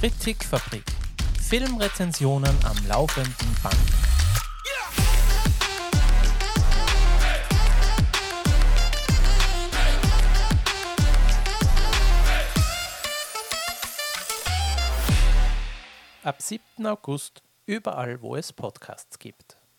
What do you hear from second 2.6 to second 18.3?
am laufenden Band. Ab 7. August überall,